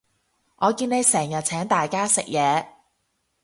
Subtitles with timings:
[0.55, 2.65] 我見你成日請大家食嘢